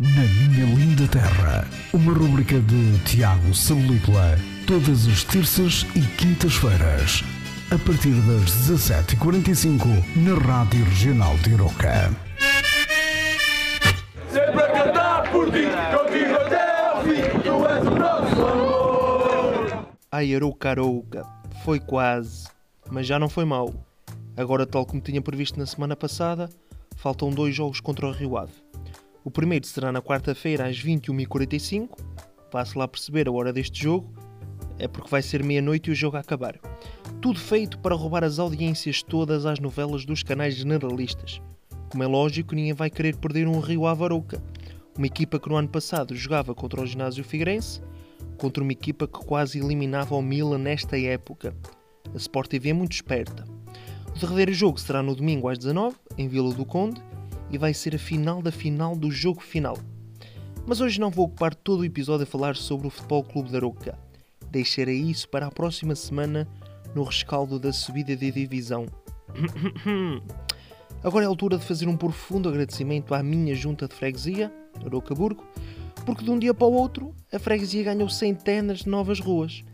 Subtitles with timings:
[0.00, 7.24] Na Minha Linda Terra, uma rubrica de Tiago Salícola, todas as terças e quintas-feiras,
[7.72, 12.14] a partir das 17h45, na Rádio Regional de Iroca.
[14.30, 19.88] Sempre a cantar por ti, contigo até ao fim, tu és o nosso amor.
[20.12, 21.26] Ai, Arouca, Arouca,
[21.64, 22.46] foi quase,
[22.88, 23.74] mas já não foi mal.
[24.36, 26.48] Agora, tal como tinha previsto na semana passada,
[26.94, 28.67] faltam dois jogos contra o Rio Ave.
[29.28, 31.90] O primeiro será na quarta-feira às 21h45,
[32.50, 34.10] passe lá a perceber a hora deste jogo,
[34.78, 36.58] é porque vai ser meia-noite e o jogo a acabar.
[37.20, 41.42] Tudo feito para roubar as audiências todas às novelas dos canais generalistas.
[41.90, 44.42] Como é lógico, ninguém vai querer perder um Rio Ave Arouca,
[44.96, 47.82] uma equipa que no ano passado jogava contra o ginásio Figueirense,
[48.38, 51.54] contra uma equipa que quase eliminava o Milan nesta época.
[52.14, 53.44] A Sport TV é muito esperta.
[54.16, 57.02] O derradeiro jogo será no domingo às 19 em Vila do Conde,
[57.50, 59.78] e vai ser a final da final do jogo final.
[60.66, 63.58] Mas hoje não vou ocupar todo o episódio a falar sobre o Futebol Clube da
[63.58, 63.98] Arouca.
[64.50, 66.46] Deixarei isso para a próxima semana
[66.94, 68.86] no rescaldo da subida de divisão.
[71.02, 74.52] Agora é a altura de fazer um profundo agradecimento à minha junta de freguesia,
[74.84, 75.44] Arouca Burgo,
[76.04, 79.64] porque de um dia para o outro a freguesia ganhou centenas de novas ruas.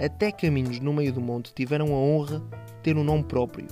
[0.00, 3.66] Até caminhos no meio do monte tiveram a honra de ter um nome próprio.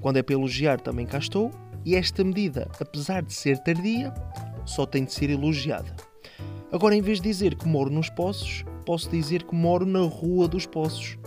[0.00, 1.50] Quando é para elogiar, também cá estou,
[1.84, 4.12] e esta medida, apesar de ser tardia,
[4.64, 5.94] só tem de ser elogiada.
[6.72, 10.46] Agora, em vez de dizer que moro nos Poços, posso dizer que moro na Rua
[10.46, 11.18] dos Poços.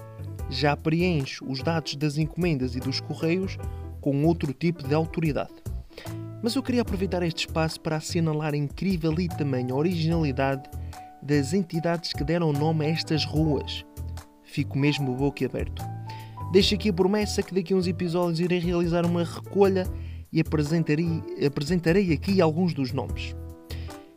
[0.49, 3.57] Já preencho os dados das encomendas e dos correios
[3.99, 5.53] com outro tipo de autoridade.
[6.41, 10.69] Mas eu queria aproveitar este espaço para assinalar a incrível e tamanha originalidade
[11.21, 13.85] das entidades que deram nome a estas ruas.
[14.43, 15.81] Fico mesmo boquiaberto.
[16.51, 19.87] Deixo aqui a promessa que daqui a uns episódios irei realizar uma recolha
[20.33, 23.35] e apresentarei, apresentarei aqui alguns dos nomes.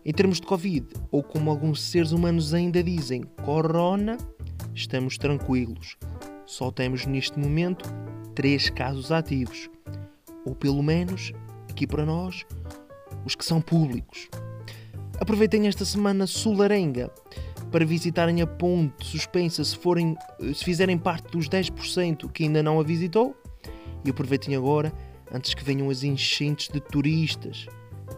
[0.03, 4.17] Em termos de Covid, ou como alguns seres humanos ainda dizem, Corona,
[4.75, 5.99] estamos tranquilos.
[6.47, 7.84] Só temos neste momento
[8.34, 9.69] três casos ativos.
[10.44, 11.32] Ou pelo menos,
[11.69, 12.47] aqui para nós,
[13.25, 14.28] os que são públicos.
[15.21, 17.10] Aproveitem esta semana solarenga
[17.72, 20.16] para visitarem a ponte suspensa se, forem,
[20.55, 23.34] se fizerem parte dos 10% que ainda não a visitou.
[24.05, 24.93] E aproveitem agora,
[25.32, 27.66] antes que venham as enchentes de turistas.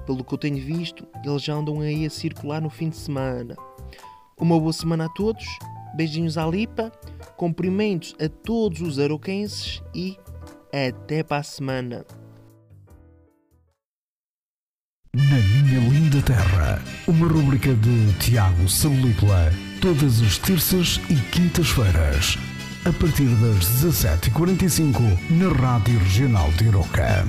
[0.07, 3.57] Pelo que eu tenho visto, eles já andam aí a circular no fim de semana.
[4.39, 5.45] Uma boa semana a todos,
[5.95, 6.93] beijinhos à Lipa,
[7.37, 10.17] cumprimentos a todos os aroquenses e
[10.73, 12.07] até para a semana.
[15.15, 22.37] Na Minha Linda Terra, uma rubrica de Tiago Salícola, todas as terças e quintas-feiras,
[22.89, 27.27] a partir das 17h45, na Rádio Regional de Iroca.